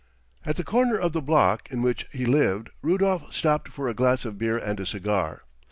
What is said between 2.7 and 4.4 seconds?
Rudolf stopped for a glass of